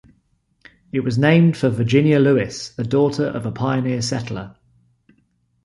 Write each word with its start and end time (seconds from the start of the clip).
It 0.91 1.01
was 1.01 1.19
named 1.19 1.55
for 1.55 1.69
Virginia 1.69 2.17
Lewis, 2.17 2.69
the 2.69 2.83
daughter 2.83 3.27
of 3.27 3.45
a 3.45 3.51
pioneer 3.51 4.01
settler. 4.01 4.55